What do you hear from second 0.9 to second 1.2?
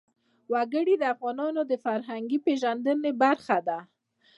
د